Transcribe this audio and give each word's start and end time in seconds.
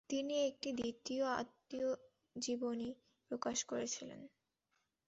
তিনি 0.09 0.35
একটি 0.49 0.69
দ্বিতীয় 0.79 1.25
আত্মজীবনী 1.41 2.89
প্রকাশ 3.31 3.57
করেছিলেন। 3.65 4.21